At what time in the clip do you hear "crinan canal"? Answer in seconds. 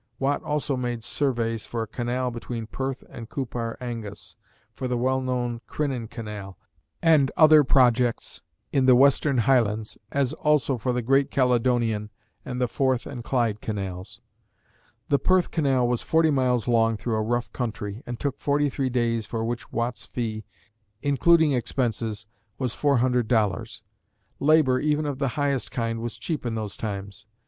5.67-6.57